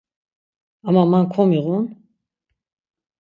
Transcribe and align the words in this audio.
Ama 0.83 1.03
man 1.05 1.25
komiğun. 1.33 1.85